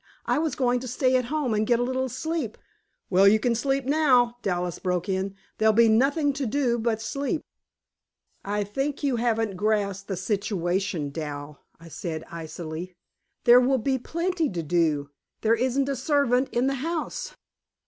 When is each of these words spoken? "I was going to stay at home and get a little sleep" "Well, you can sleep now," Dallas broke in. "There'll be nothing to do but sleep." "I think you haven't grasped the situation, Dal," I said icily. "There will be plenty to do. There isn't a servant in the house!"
"I 0.25 0.39
was 0.39 0.55
going 0.55 0.79
to 0.79 0.87
stay 0.87 1.15
at 1.15 1.25
home 1.25 1.53
and 1.53 1.67
get 1.67 1.79
a 1.79 1.83
little 1.83 2.09
sleep" 2.09 2.57
"Well, 3.11 3.27
you 3.27 3.39
can 3.39 3.53
sleep 3.53 3.85
now," 3.85 4.37
Dallas 4.41 4.79
broke 4.79 5.07
in. 5.07 5.35
"There'll 5.59 5.73
be 5.75 5.89
nothing 5.89 6.33
to 6.33 6.47
do 6.47 6.79
but 6.79 6.99
sleep." 7.03 7.43
"I 8.43 8.63
think 8.63 9.03
you 9.03 9.17
haven't 9.17 9.57
grasped 9.57 10.07
the 10.07 10.17
situation, 10.17 11.11
Dal," 11.11 11.59
I 11.79 11.87
said 11.89 12.23
icily. 12.31 12.95
"There 13.43 13.59
will 13.61 13.77
be 13.77 13.99
plenty 13.99 14.49
to 14.49 14.63
do. 14.63 15.11
There 15.41 15.53
isn't 15.53 15.87
a 15.87 15.95
servant 15.95 16.49
in 16.51 16.65
the 16.65 16.73
house!" 16.81 17.35